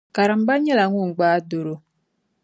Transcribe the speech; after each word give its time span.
Karimba 0.15 0.53
nyɛla 0.63 0.85
ŋun 0.93 1.09
gbaai 1.15 1.41
doro. 1.49 1.75